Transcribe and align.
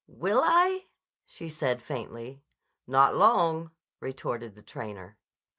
"Will 0.07 0.41
I?" 0.43 0.87
she 1.27 1.47
said 1.47 1.83
faintly. 1.83 2.41
"Not 2.87 3.15
long," 3.15 3.69
retorted 3.99 4.55
the 4.55 4.63
trainer. 4.63 5.19